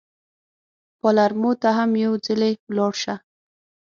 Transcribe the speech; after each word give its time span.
پالرمو 0.99 1.51
ته 1.61 1.69
هم 1.77 1.91
یو 2.05 2.13
ځلي 2.25 2.51
ولاړ 2.69 2.93
شه. 3.03 3.15